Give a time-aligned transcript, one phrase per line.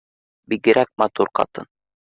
[0.53, 1.73] Бигерәк матур ҡатын